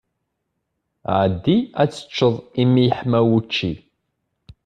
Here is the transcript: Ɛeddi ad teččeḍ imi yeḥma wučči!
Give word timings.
Ɛeddi 1.19 1.57
ad 1.81 1.89
teččeḍ 1.91 2.35
imi 2.61 2.81
yeḥma 2.85 3.19
wučči! 3.29 3.73